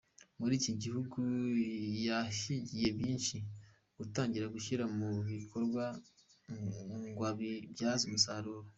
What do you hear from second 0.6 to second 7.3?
gihugu, yahigiye byinshi yatangiye gushyira mu bikorwa ngo